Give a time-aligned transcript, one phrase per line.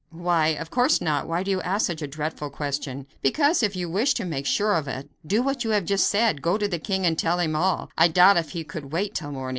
[0.09, 0.47] "Why!
[0.59, 4.15] of course not; why do you ask such a dreadful question?" "Because, if you wish
[4.15, 7.05] to make sure of it, do what you have just said go to the king
[7.05, 7.91] and tell him all.
[7.99, 9.49] I doubt if he could wait till morning.